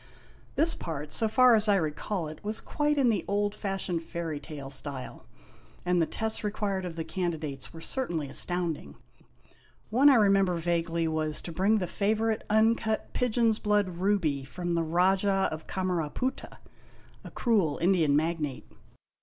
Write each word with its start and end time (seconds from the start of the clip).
This 0.55 0.73
part, 0.73 1.11
so 1.13 1.27
far 1.27 1.53
as 1.55 1.67
I 1.67 1.75
recall 1.75 2.27
it, 2.27 2.43
was 2.43 2.59
quite 2.59 2.97
in 2.97 3.09
the 3.11 3.23
old 3.27 3.53
fashioned 3.53 4.01
fairy 4.01 4.39
tale 4.39 4.71
style; 4.71 5.27
and 5.85 6.01
the 6.01 6.07
tests 6.07 6.43
required 6.43 6.85
of 6.85 6.95
the 6.95 7.03
candidates 7.03 7.71
were 7.71 7.81
certainly 7.81 8.27
astounding. 8.27 8.95
One 9.91 10.09
I 10.09 10.15
remember 10.15 10.55
vaguely 10.55 11.07
was 11.07 11.39
to 11.43 11.51
bring 11.51 11.77
the 11.77 11.85
favorite 11.85 12.43
uncut 12.49 13.13
pigeon's 13.13 13.59
bloocl 13.59 13.95
ruby 13.99 14.43
from 14.43 14.73
the 14.73 14.81
Rajah 14.81 15.49
of 15.51 15.67
Camaraputta, 15.67 16.57
a 17.23 17.29
cruel 17.29 17.77
Indian 17.77 18.15
magnate. 18.15 18.67